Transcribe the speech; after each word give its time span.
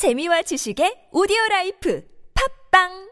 재미와 0.00 0.40
지식의 0.48 1.12
오디오 1.12 1.36
라이프. 1.50 2.00
팝빵 2.32 3.09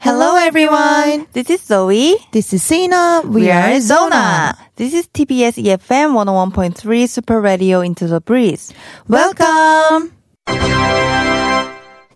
Hello 0.00 0.36
everyone. 0.36 1.26
This 1.32 1.50
is 1.50 1.60
Zoe. 1.62 2.14
This 2.30 2.52
is 2.52 2.62
Sina. 2.62 3.22
We, 3.24 3.50
are 3.50 3.80
Zona. 3.80 4.56
This 4.76 4.94
is 4.94 5.08
TBS 5.08 5.58
EFM 5.58 6.14
101.3 6.14 7.08
Super 7.08 7.40
Radio 7.40 7.80
Into 7.80 8.06
the 8.06 8.20
Breeze. 8.20 8.72
Welcome. 9.08 10.12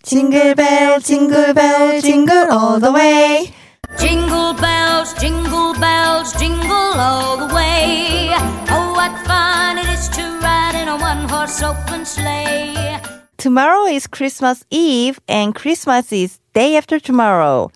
Jingle 0.05 0.55
bell, 0.55 1.01
jingle 1.01 1.53
bell, 1.55 2.01
jingle 2.01 2.53
all 2.53 2.79
the 2.79 2.93
way. 2.93 3.53
Jingle 3.99 4.55
bells, 4.55 5.13
jingle 5.15 5.75
bells, 5.75 6.33
jingle 6.39 6.95
all 7.03 7.37
the 7.37 7.53
way. 7.53 8.31
Oh, 8.71 8.93
what 8.95 9.27
fun 9.27 9.79
it 9.79 9.89
is 9.89 10.09
to 10.11 10.23
ride 10.41 10.79
in 10.81 10.87
a 10.87 10.97
one 10.97 11.29
horse 11.29 11.61
open 11.63 12.07
sleigh. 12.07 13.01
Tomorrow 13.39 13.87
is 13.87 14.07
Christmas 14.07 14.65
Eve 14.71 15.19
and 15.27 15.53
Christmas 15.53 16.13
is 16.13 16.39
day 16.53 16.77
after 16.77 17.01
tomorrow. 17.01 17.71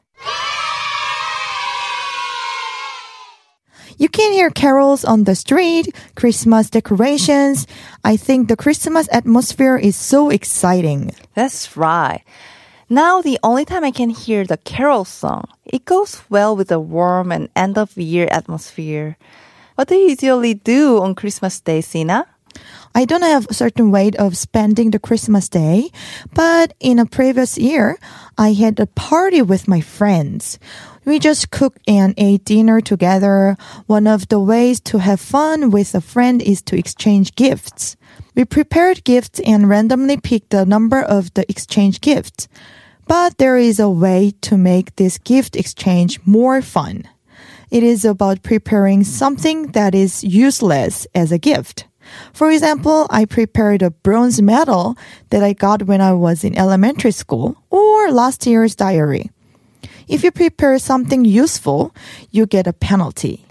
You 3.99 4.11
can 4.11 4.33
hear 4.33 4.51
carols 4.51 5.05
on 5.07 5.25
the 5.25 5.35
street, 5.35 5.95
Christmas 6.16 6.69
decorations. 6.69 7.66
I 8.05 8.19
think 8.19 8.49
the 8.49 8.57
Christmas 8.57 9.09
atmosphere 9.11 9.79
is 9.79 9.96
so 9.96 10.29
exciting. 10.29 11.13
That's 11.35 11.77
right. 11.79 12.23
Now 12.91 13.23
the 13.23 13.38
only 13.43 13.65
time 13.65 13.85
I 13.85 13.91
can 13.91 14.10
hear 14.10 14.45
the 14.45 14.59
carol 14.59 15.07
song. 15.07 15.49
It 15.65 15.87
goes 15.87 16.23
well 16.29 16.55
with 16.55 16.68
the 16.68 16.79
warm 16.79 17.33
and 17.33 17.49
end 17.57 17.79
of 17.79 17.96
year 17.96 18.29
atmosphere. 18.30 19.16
What 19.77 19.88
do 19.88 19.95
you 19.95 20.11
usually 20.11 20.55
do 20.55 21.01
on 21.01 21.15
Christmas 21.15 21.59
Day, 21.59 21.80
Sina? 21.80 22.27
I 22.97 23.05
don't 23.05 23.21
have 23.21 23.47
a 23.51 23.52
certain 23.52 23.91
way 23.91 24.11
of 24.19 24.39
spending 24.39 24.91
the 24.91 24.99
Christmas 24.99 25.51
day, 25.51 25.91
but 26.33 26.73
in 26.80 26.99
a 26.99 27.05
previous 27.05 27.59
year, 27.59 27.99
I 28.39 28.55
had 28.55 28.80
a 28.80 28.87
party 28.87 29.43
with 29.43 29.69
my 29.69 29.83
friends. 29.83 30.59
We 31.05 31.19
just 31.19 31.51
cooked 31.51 31.83
and 31.87 32.15
ate 32.17 32.47
dinner 32.47 32.80
together. 32.80 33.59
One 33.85 34.07
of 34.07 34.29
the 34.29 34.41
ways 34.41 34.80
to 34.89 34.97
have 34.97 35.21
fun 35.21 35.71
with 35.71 35.95
a 35.95 36.01
friend 36.01 36.41
is 36.41 36.63
to 36.63 36.79
exchange 36.79 37.35
gifts. 37.35 37.99
We 38.35 38.47
prepared 38.47 39.05
gifts 39.05 39.41
and 39.41 39.69
randomly 39.69 40.17
picked 40.17 40.49
the 40.49 40.65
number 40.65 41.02
of 41.02 41.35
the 41.35 41.45
exchange 41.51 42.01
gifts. 42.01 42.49
But 43.07 43.37
there 43.37 43.59
is 43.59 43.79
a 43.79 43.91
way 43.91 44.33
to 44.41 44.57
make 44.57 44.97
this 44.97 45.19
gift 45.19 45.55
exchange 45.55 46.19
more 46.24 46.63
fun. 46.63 47.05
It 47.71 47.83
is 47.83 48.07
about 48.07 48.43
preparing 48.43 49.05
something 49.05 49.73
that 49.73 49.95
is 49.95 50.24
useless 50.24 51.07
as 51.15 51.30
a 51.30 51.37
gift. 51.37 51.85
For 52.32 52.51
example, 52.51 53.07
I 53.10 53.24
prepared 53.24 53.82
a 53.82 53.90
bronze 53.90 54.40
medal 54.40 54.96
that 55.30 55.43
I 55.43 55.52
got 55.52 55.85
when 55.85 56.01
I 56.01 56.12
was 56.12 56.45
in 56.45 56.57
elementary 56.59 57.12
school 57.12 57.57
or 57.71 58.10
last 58.10 58.46
year's 58.46 58.74
diary. 58.74 59.30
If 60.09 60.23
you 60.23 60.30
prepare 60.30 60.79
something 60.79 61.24
useful, 61.24 61.95
you 62.30 62.46
get 62.46 62.66
a 62.66 62.73
penalty. 62.73 63.45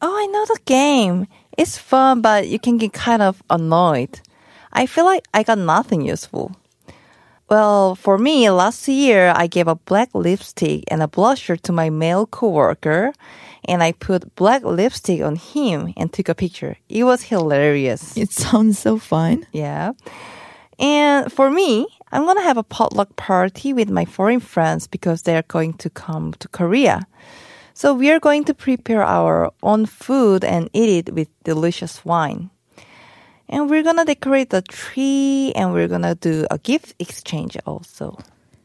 Oh, 0.00 0.14
I 0.14 0.26
know 0.26 0.44
the 0.46 0.60
game. 0.64 1.26
It's 1.56 1.78
fun, 1.78 2.20
but 2.20 2.48
you 2.48 2.58
can 2.58 2.76
get 2.76 2.92
kind 2.92 3.22
of 3.22 3.42
annoyed. 3.48 4.20
I 4.72 4.86
feel 4.86 5.04
like 5.04 5.24
I 5.32 5.42
got 5.42 5.58
nothing 5.58 6.02
useful. 6.02 6.56
Well, 7.52 7.96
for 7.96 8.16
me, 8.16 8.48
last 8.48 8.88
year 8.88 9.30
I 9.36 9.46
gave 9.46 9.68
a 9.68 9.74
black 9.74 10.08
lipstick 10.14 10.84
and 10.88 11.02
a 11.02 11.06
blusher 11.06 11.60
to 11.60 11.70
my 11.70 11.90
male 11.90 12.24
coworker, 12.24 13.12
and 13.68 13.82
I 13.82 13.92
put 13.92 14.34
black 14.36 14.64
lipstick 14.64 15.20
on 15.20 15.36
him 15.36 15.92
and 15.98 16.10
took 16.10 16.30
a 16.30 16.34
picture. 16.34 16.78
It 16.88 17.04
was 17.04 17.24
hilarious. 17.24 18.16
It 18.16 18.32
sounds 18.32 18.78
so 18.78 18.96
fun. 18.96 19.46
Yeah. 19.52 19.92
And 20.78 21.30
for 21.30 21.50
me, 21.50 21.86
I'm 22.10 22.24
gonna 22.24 22.40
have 22.40 22.56
a 22.56 22.62
potluck 22.62 23.16
party 23.16 23.74
with 23.74 23.90
my 23.90 24.06
foreign 24.06 24.40
friends 24.40 24.86
because 24.86 25.20
they're 25.20 25.44
going 25.46 25.74
to 25.74 25.90
come 25.90 26.32
to 26.38 26.48
Korea. 26.48 27.06
So 27.74 27.92
we 27.92 28.10
are 28.10 28.18
going 28.18 28.44
to 28.44 28.54
prepare 28.54 29.02
our 29.04 29.52
own 29.62 29.84
food 29.84 30.42
and 30.42 30.70
eat 30.72 30.88
it 30.88 31.14
with 31.14 31.28
delicious 31.44 32.02
wine. 32.02 32.48
And 33.48 33.68
we're 33.68 33.82
gonna 33.82 34.04
decorate 34.04 34.50
the 34.50 34.62
tree 34.62 35.52
and 35.54 35.72
we're 35.72 35.88
gonna 35.88 36.14
do 36.14 36.46
a 36.50 36.58
gift 36.58 36.94
exchange 36.98 37.56
also. 37.66 38.18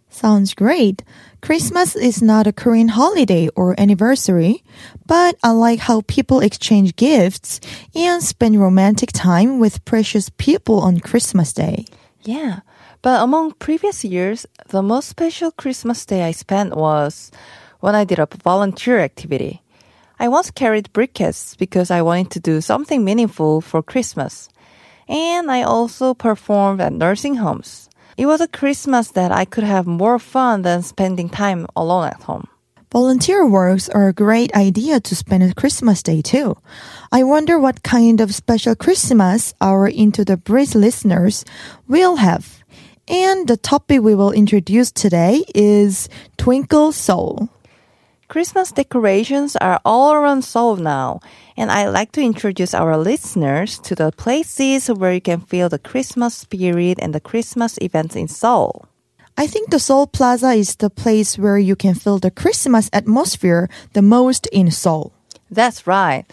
Sounds 0.09 0.53
great. 0.53 1.03
Christmas 1.41 1.95
is 1.95 2.21
not 2.21 2.47
a 2.47 2.53
Korean 2.53 2.87
holiday 2.87 3.49
or 3.55 3.79
anniversary, 3.79 4.63
but 5.05 5.35
I 5.43 5.51
like 5.51 5.79
how 5.79 6.01
people 6.07 6.39
exchange 6.39 6.95
gifts 6.95 7.59
and 7.93 8.23
spend 8.23 8.59
romantic 8.59 9.11
time 9.11 9.59
with 9.59 9.85
precious 9.85 10.29
people 10.37 10.79
on 10.79 10.99
Christmas 11.01 11.53
Day. 11.53 11.85
Yeah. 12.23 12.61
But 13.01 13.21
among 13.21 13.53
previous 13.53 14.03
years, 14.03 14.45
the 14.69 14.81
most 14.81 15.07
special 15.07 15.51
Christmas 15.51 16.05
day 16.05 16.23
I 16.23 16.31
spent 16.31 16.75
was 16.75 17.31
when 17.79 17.93
I 17.93 18.03
did 18.03 18.19
a 18.19 18.27
volunteer 18.43 18.99
activity. 18.99 19.61
I 20.19 20.29
once 20.29 20.49
carried 20.49 20.91
briquettes 20.93 21.55
because 21.57 21.91
I 21.91 22.01
wanted 22.01 22.31
to 22.31 22.39
do 22.39 22.59
something 22.59 23.05
meaningful 23.05 23.61
for 23.61 23.83
Christmas. 23.83 24.49
And 25.07 25.51
I 25.51 25.63
also 25.63 26.13
performed 26.13 26.81
at 26.81 26.93
nursing 26.93 27.35
homes. 27.35 27.89
It 28.17 28.25
was 28.25 28.41
a 28.41 28.47
Christmas 28.47 29.11
that 29.11 29.31
I 29.31 29.45
could 29.45 29.63
have 29.63 29.85
more 29.85 30.19
fun 30.19 30.63
than 30.63 30.81
spending 30.81 31.29
time 31.29 31.67
alone 31.75 32.07
at 32.07 32.23
home. 32.23 32.47
Volunteer 32.91 33.45
works 33.45 33.89
are 33.89 34.07
a 34.07 34.13
great 34.13 34.53
idea 34.55 34.99
to 35.01 35.15
spend 35.15 35.43
a 35.43 35.53
Christmas 35.53 36.01
day 36.01 36.21
too. 36.21 36.57
I 37.11 37.23
wonder 37.23 37.59
what 37.59 37.83
kind 37.83 38.21
of 38.21 38.33
special 38.33 38.75
Christmas 38.75 39.53
our 39.59 39.87
Into 39.87 40.23
the 40.23 40.37
Breeze 40.37 40.73
listeners 40.73 41.43
will 41.87 42.15
have. 42.15 42.63
And 43.07 43.47
the 43.47 43.57
topic 43.57 44.01
we 44.01 44.15
will 44.15 44.31
introduce 44.31 44.91
today 44.91 45.43
is 45.53 46.09
Twinkle 46.37 46.91
Seoul. 46.91 47.49
Christmas 48.27 48.73
decorations 48.73 49.55
are 49.55 49.79
all 49.85 50.11
around 50.11 50.43
Seoul 50.43 50.75
now, 50.75 51.21
and 51.55 51.71
I'd 51.71 51.87
like 51.95 52.11
to 52.11 52.21
introduce 52.21 52.73
our 52.73 52.97
listeners 52.97 53.79
to 53.79 53.95
the 53.95 54.11
places 54.11 54.87
where 54.87 55.13
you 55.13 55.21
can 55.21 55.39
feel 55.39 55.69
the 55.69 55.79
Christmas 55.79 56.35
spirit 56.35 56.99
and 57.01 57.15
the 57.15 57.21
Christmas 57.21 57.77
events 57.81 58.17
in 58.17 58.27
Seoul. 58.27 58.85
I 59.37 59.47
think 59.47 59.69
the 59.69 59.79
Seoul 59.79 60.07
Plaza 60.07 60.51
is 60.51 60.75
the 60.75 60.89
place 60.89 61.37
where 61.37 61.57
you 61.57 61.77
can 61.77 61.95
feel 61.95 62.19
the 62.19 62.29
Christmas 62.29 62.89
atmosphere 62.91 63.69
the 63.93 64.01
most 64.01 64.45
in 64.47 64.71
Seoul. 64.71 65.13
That's 65.49 65.87
right. 65.87 66.25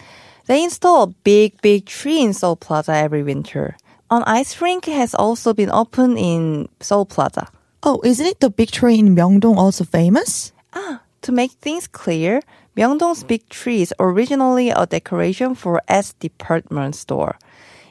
They 0.47 0.65
install 0.65 1.03
a 1.03 1.15
big, 1.23 1.61
big 1.61 1.85
tree 1.85 2.19
in 2.19 2.33
Seoul 2.33 2.57
Plaza 2.57 2.91
every 2.91 3.23
winter. 3.23 3.77
An 4.11 4.23
ice 4.27 4.59
rink 4.59 4.83
has 4.85 5.15
also 5.15 5.53
been 5.53 5.71
opened 5.71 6.19
in 6.19 6.67
Seoul 6.81 7.05
Plaza. 7.05 7.47
Oh, 7.83 8.01
isn't 8.03 8.25
it 8.25 8.41
the 8.41 8.49
big 8.49 8.71
tree 8.71 8.99
in 8.99 9.15
Myeongdong 9.15 9.55
also 9.55 9.85
famous? 9.85 10.51
Ah, 10.73 11.01
to 11.25 11.31
make 11.31 11.53
things 11.53 11.87
clear, 11.87 12.39
Myeongdong's 12.77 13.23
big 13.23 13.49
tree 13.49 13.81
is 13.81 13.91
originally 13.99 14.69
a 14.69 14.85
decoration 14.85 15.55
for 15.55 15.81
S 15.87 16.13
department 16.13 16.93
store. 16.95 17.35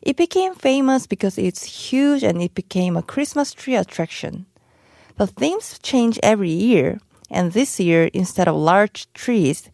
It 0.02 0.16
became 0.16 0.54
famous 0.54 1.08
because 1.08 1.36
it's 1.36 1.64
huge 1.64 2.22
and 2.22 2.40
it 2.40 2.54
became 2.54 2.96
a 2.96 3.02
Christmas 3.02 3.52
tree 3.52 3.74
attraction. 3.74 4.46
The 5.16 5.26
themes 5.26 5.80
change 5.82 6.20
every 6.22 6.50
year, 6.50 7.00
and 7.28 7.50
this 7.50 7.80
year, 7.80 8.04
instead 8.14 8.46
of 8.46 8.54
large 8.54 9.12
trees, 9.14 9.68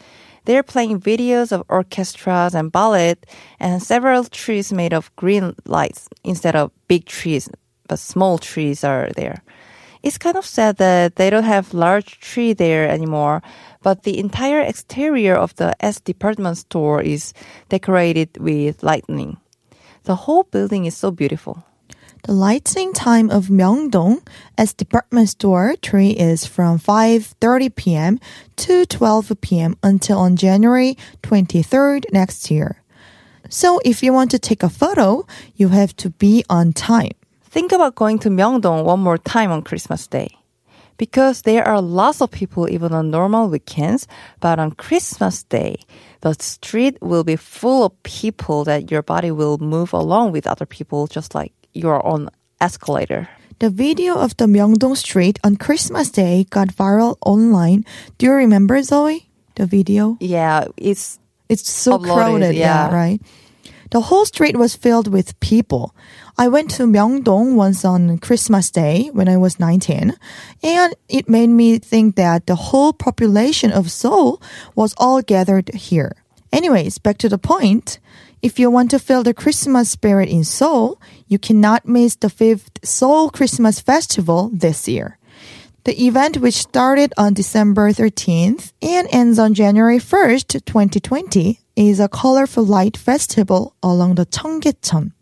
they're 0.46 0.62
playing 0.62 1.00
videos 1.00 1.52
of 1.52 1.64
orchestras 1.68 2.54
and 2.54 2.72
ballet 2.72 3.16
and 3.58 3.82
several 3.82 4.24
trees 4.24 4.72
made 4.72 4.94
of 4.94 5.14
green 5.16 5.54
lights 5.66 6.08
instead 6.24 6.56
of 6.56 6.72
big 6.88 7.04
trees, 7.04 7.50
but 7.88 7.98
small 7.98 8.38
trees 8.38 8.84
are 8.84 9.10
there. 9.16 9.42
It's 10.02 10.18
kind 10.18 10.36
of 10.36 10.46
sad 10.46 10.78
that 10.78 11.16
they 11.16 11.28
don't 11.28 11.44
have 11.44 11.74
large 11.74 12.20
tree 12.20 12.54
there 12.54 12.88
anymore, 12.88 13.42
but 13.82 14.02
the 14.02 14.18
entire 14.18 14.60
exterior 14.60 15.34
of 15.34 15.54
the 15.56 15.74
S 15.80 16.00
department 16.00 16.56
store 16.56 17.02
is 17.02 17.34
decorated 17.68 18.38
with 18.38 18.82
lightning. 18.82 19.36
The 20.04 20.16
whole 20.16 20.44
building 20.44 20.86
is 20.86 20.96
so 20.96 21.10
beautiful. 21.10 21.64
The 22.24 22.32
lighting 22.32 22.92
time 22.92 23.30
of 23.30 23.48
Myeongdong 23.48 24.26
as 24.56 24.74
department 24.74 25.28
store 25.30 25.74
tree 25.80 26.10
is 26.10 26.46
from 26.46 26.78
5:30 26.78 27.74
p.m. 27.74 28.20
to 28.56 28.84
12 28.84 29.32
p.m. 29.40 29.76
until 29.82 30.18
on 30.18 30.36
January 30.36 30.96
23rd 31.22 32.04
next 32.12 32.50
year. 32.50 32.82
So 33.48 33.80
if 33.84 34.02
you 34.02 34.12
want 34.12 34.30
to 34.32 34.38
take 34.38 34.62
a 34.62 34.68
photo, 34.68 35.26
you 35.56 35.68
have 35.68 35.96
to 35.96 36.10
be 36.10 36.44
on 36.48 36.72
time. 36.72 37.19
Think 37.50 37.72
about 37.72 37.94
going 37.96 38.18
to 38.20 38.28
Myeongdong 38.30 38.84
one 38.84 39.00
more 39.00 39.18
time 39.18 39.50
on 39.50 39.62
Christmas 39.62 40.06
Day. 40.06 40.28
because 41.00 41.42
there 41.48 41.64
are 41.66 41.80
lots 41.80 42.20
of 42.20 42.28
people 42.30 42.68
even 42.68 42.92
on 42.92 43.08
normal 43.10 43.48
weekends, 43.48 44.04
but 44.38 44.58
on 44.60 44.70
Christmas 44.76 45.42
Day, 45.48 45.80
the 46.20 46.34
street 46.36 46.98
will 47.00 47.24
be 47.24 47.36
full 47.40 47.86
of 47.88 47.92
people 48.02 48.64
that 48.68 48.90
your 48.92 49.00
body 49.00 49.30
will 49.32 49.56
move 49.56 49.94
along 49.96 50.32
with 50.32 50.46
other 50.46 50.66
people 50.66 51.06
just 51.08 51.34
like 51.34 51.52
you're 51.72 52.04
on 52.04 52.28
escalator. 52.60 53.26
The 53.60 53.70
video 53.72 54.12
of 54.20 54.36
the 54.36 54.44
Myeongdong 54.44 54.94
street 55.00 55.38
on 55.42 55.56
Christmas 55.56 56.10
Day 56.12 56.44
got 56.52 56.68
viral 56.68 57.16
online. 57.24 57.86
Do 58.20 58.26
you 58.26 58.32
remember, 58.36 58.82
Zoe? 58.84 59.24
The 59.56 59.64
video? 59.64 60.18
Yeah, 60.20 60.68
it's 60.76 61.16
It's 61.48 61.64
so 61.64 61.96
Uploaded, 61.96 62.14
crowded, 62.14 62.54
yeah. 62.60 62.92
yeah. 62.92 62.94
right? 62.94 63.20
The 63.90 64.02
whole 64.02 64.24
street 64.24 64.56
was 64.56 64.76
filled 64.76 65.08
with 65.08 65.38
people. 65.40 65.94
I 66.38 66.46
went 66.46 66.70
to 66.72 66.84
Myeongdong 66.84 67.56
once 67.56 67.84
on 67.84 68.18
Christmas 68.18 68.70
Day 68.70 69.10
when 69.12 69.28
I 69.28 69.36
was 69.36 69.58
19, 69.58 70.14
and 70.62 70.94
it 71.08 71.28
made 71.28 71.48
me 71.48 71.78
think 71.78 72.14
that 72.14 72.46
the 72.46 72.54
whole 72.54 72.92
population 72.92 73.72
of 73.72 73.90
Seoul 73.90 74.40
was 74.76 74.94
all 74.96 75.22
gathered 75.22 75.74
here. 75.74 76.14
Anyways, 76.52 76.98
back 76.98 77.18
to 77.18 77.28
the 77.28 77.38
point. 77.38 77.98
If 78.42 78.60
you 78.60 78.70
want 78.70 78.92
to 78.92 79.00
feel 79.00 79.24
the 79.24 79.34
Christmas 79.34 79.90
spirit 79.90 80.28
in 80.28 80.44
Seoul, 80.44 81.00
you 81.26 81.38
cannot 81.38 81.84
miss 81.84 82.14
the 82.14 82.30
fifth 82.30 82.78
Seoul 82.84 83.28
Christmas 83.28 83.80
Festival 83.80 84.50
this 84.52 84.86
year. 84.86 85.18
The 85.84 86.06
event, 86.06 86.36
which 86.36 86.54
started 86.54 87.12
on 87.16 87.34
December 87.34 87.90
13th 87.90 88.72
and 88.82 89.08
ends 89.10 89.38
on 89.38 89.54
January 89.54 89.98
1st, 89.98 90.64
2020, 90.64 91.58
is 91.88 92.00
a 92.00 92.08
colorful 92.08 92.64
light 92.64 92.96
festival 92.96 93.74
along 93.82 94.16
the 94.16 94.26
Cheonggyecheon. 94.26 95.12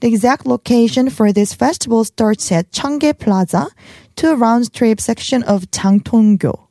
The 0.00 0.08
exact 0.08 0.44
location 0.44 1.08
for 1.08 1.32
this 1.32 1.54
festival 1.54 2.04
starts 2.04 2.52
at 2.52 2.70
Cheonggye 2.70 3.18
Plaza 3.18 3.68
to 4.16 4.30
a 4.30 4.36
round 4.36 4.72
trip 4.74 5.00
section 5.00 5.42
of 5.42 5.70
Jangtong-gyo. 5.70 6.68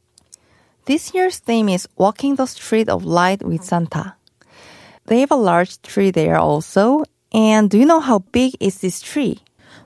This 0.86 1.14
year's 1.14 1.40
theme 1.40 1.70
is 1.70 1.88
Walking 1.98 2.36
the 2.36 2.46
Street 2.46 2.90
of 2.90 3.04
Light 3.04 3.42
with 3.42 3.64
Santa. 3.64 4.16
They 5.06 5.22
have 5.22 5.32
a 5.32 5.36
large 5.36 5.82
tree 5.82 6.12
there 6.12 6.38
also. 6.38 7.04
And 7.34 7.70
do 7.70 7.80
you 7.80 7.86
know 7.86 8.00
how 8.00 8.20
big 8.20 8.54
is 8.60 8.80
this 8.80 9.02
tree? 9.02 9.40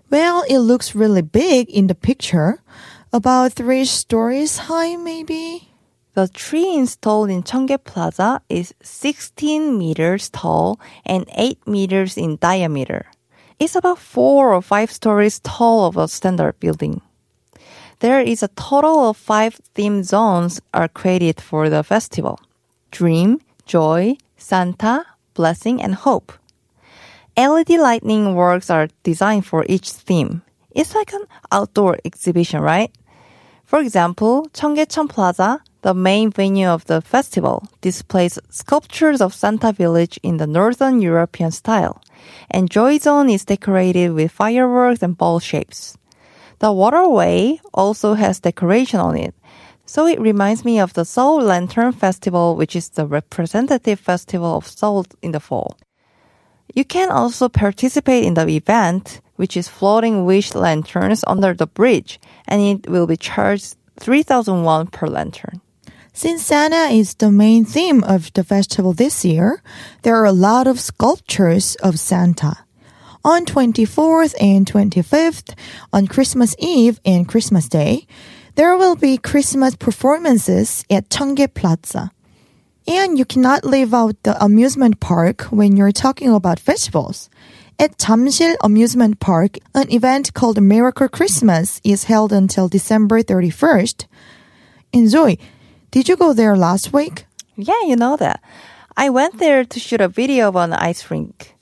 Well, 0.09 0.43
it 0.49 0.59
looks 0.59 0.95
really 0.95 1.21
big 1.21 1.69
in 1.69 1.87
the 1.87 1.95
picture. 1.95 2.59
About 3.13 3.53
three 3.53 3.85
stories 3.85 4.57
high, 4.67 4.97
maybe? 4.97 5.69
The 6.17 6.27
tree 6.27 6.73
installed 6.73 7.29
in 7.29 7.43
Cheonggye 7.43 7.77
Plaza 7.83 8.41
is 8.49 8.73
16 8.81 9.77
meters 9.77 10.31
tall 10.31 10.79
and 11.05 11.29
8 11.35 11.67
meters 11.67 12.17
in 12.17 12.37
diameter. 12.37 13.05
It's 13.59 13.75
about 13.75 13.99
4 13.99 14.51
or 14.51 14.63
5 14.63 14.91
stories 14.91 15.39
tall 15.41 15.85
of 15.85 15.95
a 15.95 16.07
standard 16.07 16.59
building. 16.59 17.01
There 17.99 18.19
is 18.19 18.41
a 18.41 18.47
total 18.47 19.11
of 19.11 19.17
5 19.17 19.61
theme 19.75 20.01
zones 20.01 20.59
are 20.73 20.87
created 20.87 21.39
for 21.39 21.69
the 21.69 21.83
festival. 21.83 22.39
Dream, 22.89 23.39
Joy, 23.67 24.17
Santa, 24.37 25.05
Blessing, 25.35 25.83
and 25.83 25.93
Hope. 25.93 26.33
LED 27.37 27.77
lightning 27.77 28.33
works 28.33 28.71
are 28.71 28.89
designed 29.03 29.45
for 29.45 29.67
each 29.69 29.91
theme. 29.91 30.41
It's 30.71 30.95
like 30.95 31.13
an 31.13 31.25
outdoor 31.51 31.99
exhibition, 32.03 32.61
right? 32.61 32.89
For 33.65 33.79
example, 33.79 34.47
Cheonggyecheon 34.53 35.09
Plaza, 35.09 35.61
the 35.87 35.93
main 35.93 36.29
venue 36.29 36.67
of 36.67 36.83
the 36.87 36.99
festival, 36.99 37.65
displays 37.79 38.37
sculptures 38.49 39.21
of 39.21 39.33
Santa 39.33 39.71
Village 39.71 40.19
in 40.21 40.35
the 40.35 40.45
Northern 40.45 40.99
European 40.99 41.49
style, 41.49 42.01
and 42.51 42.69
Joy 42.69 42.97
Zone 42.97 43.29
is 43.29 43.45
decorated 43.45 44.11
with 44.11 44.33
fireworks 44.33 45.01
and 45.01 45.17
ball 45.17 45.39
shapes. 45.39 45.97
The 46.59 46.73
waterway 46.73 47.61
also 47.73 48.15
has 48.15 48.41
decoration 48.41 48.99
on 48.99 49.15
it, 49.15 49.33
so 49.85 50.05
it 50.05 50.19
reminds 50.19 50.65
me 50.65 50.77
of 50.77 50.91
the 50.91 51.05
Seoul 51.05 51.41
Lantern 51.41 51.93
Festival, 51.93 52.57
which 52.57 52.75
is 52.75 52.89
the 52.89 53.07
representative 53.07 54.01
festival 54.01 54.57
of 54.57 54.67
Seoul 54.67 55.05
in 55.21 55.31
the 55.31 55.39
fall. 55.39 55.77
You 56.75 56.83
can 56.83 57.09
also 57.11 57.47
participate 57.47 58.25
in 58.25 58.33
the 58.33 58.45
event, 58.49 59.21
which 59.37 59.55
is 59.55 59.69
floating 59.69 60.25
wish 60.25 60.53
lanterns 60.53 61.23
under 61.25 61.53
the 61.53 61.65
bridge, 61.65 62.19
and 62.45 62.61
it 62.61 62.89
will 62.89 63.07
be 63.07 63.15
charged 63.15 63.77
3,000 64.01 64.63
won 64.65 64.87
per 64.87 65.07
lantern. 65.07 65.61
Since 66.17 66.47
Santa 66.47 66.91
is 66.91 67.13
the 67.13 67.29
main 67.29 67.63
theme 67.63 68.03
of 68.03 68.33
the 68.33 68.43
festival 68.43 68.91
this 68.91 69.23
year, 69.23 69.61
there 70.01 70.15
are 70.15 70.25
a 70.25 70.31
lot 70.31 70.65
of 70.65 70.79
sculptures 70.79 71.75
of 71.83 71.99
Santa. 71.99 72.57
On 73.23 73.45
24th 73.45 74.33
and 74.41 74.65
25th, 74.65 75.53
on 75.93 76.07
Christmas 76.07 76.55
Eve 76.57 76.99
and 77.05 77.27
Christmas 77.27 77.69
Day, 77.69 78.07
there 78.55 78.75
will 78.75 78.95
be 78.95 79.19
Christmas 79.19 79.75
performances 79.75 80.83
at 80.89 81.07
Cheonggye 81.09 81.53
Plaza. 81.53 82.09
And 82.87 83.19
you 83.19 83.23
cannot 83.23 83.63
leave 83.63 83.93
out 83.93 84.15
the 84.23 84.43
amusement 84.43 84.99
park 84.99 85.43
when 85.51 85.77
you're 85.77 85.91
talking 85.91 86.33
about 86.33 86.59
festivals. 86.59 87.29
At 87.77 87.99
Jamsil 87.99 88.55
Amusement 88.63 89.19
Park, 89.19 89.59
an 89.75 89.91
event 89.91 90.33
called 90.33 90.59
Miracle 90.59 91.09
Christmas 91.09 91.79
is 91.83 92.05
held 92.05 92.33
until 92.33 92.67
December 92.67 93.21
31st. 93.21 94.07
And 94.93 95.09
Zoe, 95.09 95.37
did 95.91 96.09
you 96.09 96.15
go 96.17 96.33
there 96.33 96.55
last 96.55 96.91
week? 96.91 97.25
Yeah, 97.55 97.81
you 97.85 97.95
know 97.95 98.17
that. 98.17 98.41
I 98.95 99.09
went 99.09 99.39
there 99.39 99.63
to 99.63 99.79
shoot 99.79 100.01
a 100.01 100.07
video 100.07 100.49
of 100.49 100.55
an 100.55 100.73
ice 100.73 101.09
rink. 101.09 101.55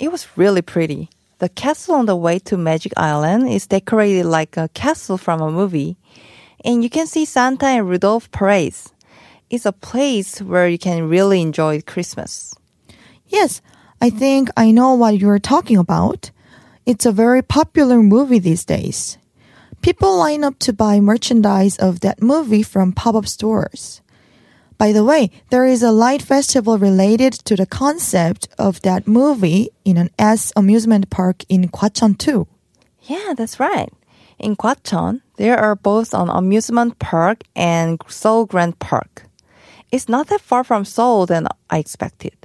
It 0.00 0.10
was 0.10 0.36
really 0.36 0.62
pretty. 0.62 1.10
The 1.38 1.48
castle 1.48 1.96
on 1.96 2.06
the 2.06 2.16
way 2.16 2.38
to 2.40 2.56
Magic 2.56 2.92
Island 2.96 3.48
is 3.48 3.66
decorated 3.66 4.24
like 4.24 4.56
a 4.56 4.68
castle 4.68 5.18
from 5.18 5.40
a 5.40 5.50
movie. 5.50 5.96
And 6.64 6.82
you 6.82 6.90
can 6.90 7.06
see 7.06 7.24
Santa 7.24 7.66
and 7.66 7.88
Rudolph 7.88 8.30
parades. 8.30 8.92
It's 9.50 9.66
a 9.66 9.72
place 9.72 10.40
where 10.40 10.68
you 10.68 10.78
can 10.78 11.08
really 11.08 11.40
enjoy 11.42 11.82
Christmas. 11.82 12.54
Yes, 13.26 13.60
I 14.00 14.10
think 14.10 14.48
I 14.56 14.70
know 14.70 14.94
what 14.94 15.18
you're 15.18 15.38
talking 15.38 15.76
about. 15.76 16.30
It's 16.86 17.06
a 17.06 17.12
very 17.12 17.42
popular 17.42 18.02
movie 18.02 18.38
these 18.38 18.64
days. 18.64 19.17
People 19.88 20.18
line 20.18 20.44
up 20.44 20.58
to 20.58 20.74
buy 20.74 21.00
merchandise 21.00 21.78
of 21.78 22.00
that 22.00 22.20
movie 22.20 22.62
from 22.62 22.92
pop-up 22.92 23.26
stores. 23.26 24.02
By 24.76 24.92
the 24.92 25.02
way, 25.02 25.30
there 25.48 25.64
is 25.64 25.82
a 25.82 25.90
light 25.90 26.20
festival 26.20 26.76
related 26.76 27.32
to 27.46 27.56
the 27.56 27.64
concept 27.64 28.48
of 28.58 28.82
that 28.82 29.08
movie 29.08 29.70
in 29.86 29.96
an 29.96 30.10
S 30.18 30.52
amusement 30.54 31.08
park 31.08 31.42
in 31.48 31.70
Gwacheon 31.70 32.18
too. 32.18 32.46
Yeah, 33.04 33.32
that's 33.34 33.58
right. 33.58 33.90
In 34.38 34.56
Gwacheon, 34.56 35.22
there 35.38 35.58
are 35.58 35.74
both 35.74 36.12
an 36.12 36.28
amusement 36.28 36.98
park 36.98 37.44
and 37.56 37.98
Seoul 38.08 38.44
Grand 38.44 38.78
Park. 38.78 39.24
It's 39.90 40.06
not 40.06 40.26
that 40.26 40.42
far 40.42 40.64
from 40.64 40.84
Seoul 40.84 41.24
than 41.24 41.48
I 41.70 41.78
expected. 41.78 42.36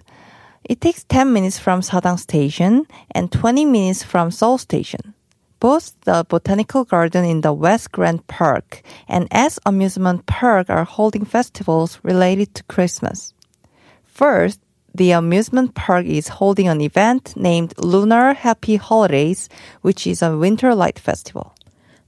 It 0.63 0.80
takes 0.80 1.04
10 1.04 1.34
minutes 1.34 1.60
from 1.60 1.81
Sadang 1.81 2.19
Station 2.19 2.88
and 3.12 3.34
20 3.34 3.65
minutes 3.65 4.01
from 4.01 4.32
Seoul 4.32 4.58
Station. 4.58 5.13
Both 5.63 5.96
the 6.01 6.25
Botanical 6.27 6.84
Garden 6.84 7.24
in 7.24 7.39
the 7.39 7.53
West 7.53 7.93
Grand 7.93 8.27
Park 8.27 8.82
and 9.08 9.29
S 9.32 9.60
Amusement 9.65 10.25
Park 10.25 10.70
are 10.70 10.84
holding 10.84 11.24
festivals 11.24 12.01
related 12.03 12.53
to 12.55 12.63
Christmas. 12.63 13.34
First, 14.03 14.60
the 14.93 15.12
amusement 15.12 15.74
park 15.74 16.05
is 16.05 16.27
holding 16.27 16.67
an 16.67 16.82
event 16.82 17.38
named 17.38 17.74
Lunar 17.77 18.34
Happy 18.34 18.75
Holidays, 18.75 19.48
which 19.79 20.05
is 20.05 20.22
a 20.22 20.38
winter 20.38 20.75
light 20.75 21.00
festival. 21.00 21.55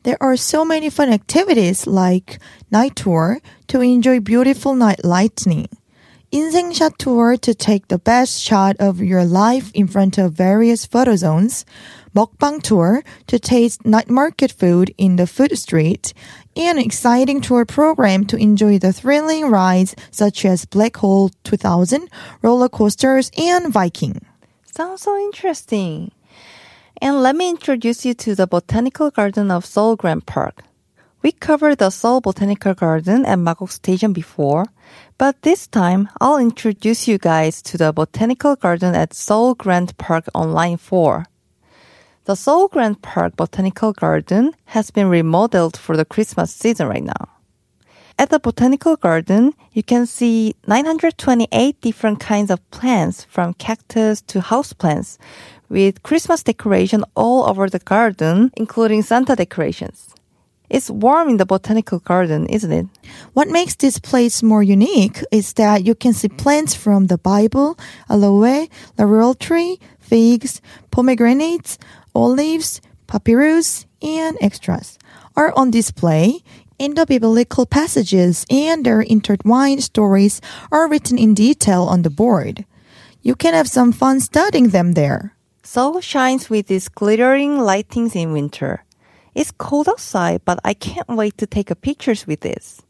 There 0.04 0.18
are 0.20 0.36
so 0.36 0.66
many 0.66 0.90
fun 0.90 1.08
activities 1.08 1.88
like 1.88 2.40
night 2.72 2.98
tour 2.98 3.40
to 3.68 3.80
enjoy 3.80 4.20
beautiful 4.20 4.76
night 4.76 5.06
lightning, 5.06 5.70
인생샷 6.35 6.97
tour 6.97 7.37
to 7.37 7.53
take 7.53 7.89
the 7.89 7.99
best 7.99 8.41
shot 8.41 8.77
of 8.79 9.01
your 9.01 9.25
life 9.25 9.73
in 9.75 9.89
front 9.89 10.17
of 10.17 10.33
various 10.33 10.87
photo 10.87 11.17
zones, 11.17 11.65
mukbang 12.15 12.63
tour 12.63 13.03
to 13.27 13.39
taste 13.39 13.85
night 13.85 14.09
market 14.09 14.53
food 14.53 14.95
in 14.97 15.17
the 15.17 15.27
food 15.27 15.59
street, 15.59 16.15
and 16.55 16.79
an 16.79 16.85
exciting 16.85 17.41
tour 17.41 17.65
program 17.65 18.25
to 18.25 18.37
enjoy 18.37 18.79
the 18.79 18.93
thrilling 18.93 19.51
rides 19.51 19.97
such 20.13 20.45
as 20.45 20.67
Black 20.67 20.99
Hole 20.99 21.31
2000, 21.43 22.09
roller 22.43 22.69
coasters, 22.69 23.33
and 23.37 23.73
Viking. 23.73 24.25
Sounds 24.65 25.03
so 25.03 25.19
interesting. 25.19 26.13
And 27.03 27.23
let 27.23 27.35
me 27.35 27.51
introduce 27.51 28.07
you 28.07 28.15
to 28.15 28.37
the 28.37 28.47
Botanical 28.47 29.11
Garden 29.11 29.51
of 29.51 29.67
Seoul 29.67 29.97
Grand 29.97 30.27
Park. 30.27 30.63
We 31.26 31.32
covered 31.32 31.80
the 31.80 31.90
Seoul 31.90 32.22
Botanical 32.22 32.76
Garden 32.76 33.26
at 33.26 33.40
Magok 33.40 33.72
Station 33.72 34.14
before, 34.14 34.68
but 35.18 35.42
this 35.42 35.66
time 35.66 36.08
I'll 36.22 36.38
introduce 36.38 37.08
you 37.08 37.18
guys 37.18 37.64
to 37.64 37.80
the 37.80 37.92
Botanical 37.92 38.56
Garden 38.56 38.94
at 38.94 39.16
Seoul 39.16 39.56
Grand 39.56 39.98
Park 39.98 40.26
on 40.36 40.54
line 40.54 40.78
4. 40.78 41.26
The 42.26 42.36
Seoul 42.36 42.68
Grand 42.68 43.02
Park 43.02 43.36
Botanical 43.36 43.92
Garden 43.92 44.54
has 44.66 44.92
been 44.92 45.08
remodeled 45.08 45.78
for 45.78 45.98
the 45.98 46.06
Christmas 46.06 46.54
season 46.54 46.90
right 46.90 47.04
now. 47.04 47.30
At 48.20 48.30
the 48.30 48.40
Botanical 48.40 48.96
Garden, 48.96 49.54
you 49.72 49.82
can 49.82 50.06
see 50.06 50.54
928 50.68 51.82
different 51.82 52.20
kinds 52.20 52.52
of 52.52 52.62
plants 52.70 53.24
from 53.24 53.56
cactus 53.56 54.22
to 54.28 54.42
houseplants 54.42 55.18
with 55.70 56.04
Christmas 56.04 56.44
decoration 56.44 57.04
all 57.16 57.50
over 57.50 57.68
the 57.68 57.80
garden, 57.80 58.52
including 58.56 59.02
Santa 59.02 59.36
decorations. 59.36 60.15
It's 60.70 60.90
warm 60.90 61.30
in 61.30 61.38
the 61.38 61.46
botanical 61.46 62.00
garden, 62.00 62.48
isn't 62.48 62.72
it? 62.72 62.88
What 63.34 63.50
makes 63.50 63.76
this 63.76 64.00
place 64.00 64.42
more 64.42 64.64
unique 64.64 65.24
is 65.32 65.54
that 65.54 65.86
you 65.86 65.96
can 65.96 66.14
see 66.14 66.30
plants 66.30 66.74
from 66.74 67.08
the 67.08 67.18
Bible, 67.18 67.78
aloe, 68.10 68.68
laurel 68.98 69.36
tree, 69.36 69.80
figs, 70.00 70.62
pomegranates, 70.92 71.78
olives, 72.14 72.82
papyrus, 73.08 73.86
and 74.02 74.38
extras 74.42 74.98
are 75.36 75.54
on 75.56 75.72
display. 75.72 76.42
And 76.78 76.98
the 76.98 77.06
biblical 77.06 77.66
passages 77.66 78.46
and 78.50 78.86
their 78.86 79.00
intertwined 79.00 79.82
stories 79.82 80.42
are 80.72 80.90
written 80.90 81.18
in 81.18 81.34
detail 81.34 81.84
on 81.84 82.02
the 82.02 82.10
board. 82.10 82.66
You 83.22 83.34
can 83.34 83.54
have 83.54 83.68
some 83.70 83.94
fun 83.94 84.20
studying 84.20 84.70
them 84.70 84.92
there. 84.92 85.36
Seoul 85.64 86.02
shines 86.02 86.50
with 86.50 86.70
its 86.70 86.90
glittering 86.90 87.58
lightings 87.58 88.14
in 88.16 88.34
winter. 88.34 88.84
It's 89.36 89.52
cold 89.52 89.90
outside, 89.90 90.42
but 90.46 90.60
I 90.64 90.74
can't 90.74 91.10
wait 91.10 91.38
to 91.38 91.46
take 91.46 91.70
a 91.70 91.76
pictures 91.76 92.26
with 92.26 92.40
this. 92.40 92.82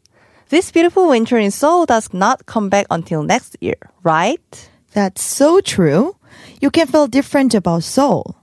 This 0.48 0.70
beautiful 0.70 1.08
winter 1.08 1.36
in 1.36 1.50
Seoul 1.50 1.86
does 1.86 2.14
not 2.14 2.46
come 2.46 2.68
back 2.68 2.86
until 2.88 3.24
next 3.24 3.56
year, 3.60 3.76
right? 4.04 4.70
That's 4.92 5.22
so 5.22 5.60
true. 5.60 6.16
You 6.60 6.70
can 6.70 6.86
feel 6.86 7.08
different 7.08 7.52
about 7.52 7.82
Seoul. 7.82 8.36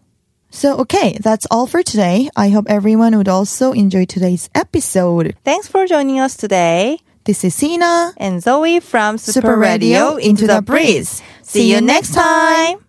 So, 0.50 0.78
okay, 0.80 1.18
that's 1.20 1.48
all 1.50 1.66
for 1.66 1.82
today. 1.82 2.30
I 2.36 2.50
hope 2.50 2.66
everyone 2.68 3.18
would 3.18 3.30
also 3.30 3.72
enjoy 3.72 4.06
today's 4.06 4.50
episode. 4.54 5.36
Thanks 5.44 5.68
for 5.68 5.88
joining 5.88 6.20
us 6.20 6.36
today. 6.36 7.00
This 7.24 7.44
is 7.44 7.56
Sina. 7.56 8.14
And 8.18 8.44
Zoe 8.44 8.82
from 8.82 9.18
Super, 9.18 9.48
Super 9.48 9.58
Radio 9.58 10.18
Into 10.18 10.46
the 10.46 10.62
Breeze. 10.62 11.24
See 11.42 11.72
you 11.72 11.80
next 11.80 12.14
time. 12.14 12.83